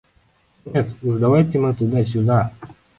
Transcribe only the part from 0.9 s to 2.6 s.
уж давайте мы туда-сюда.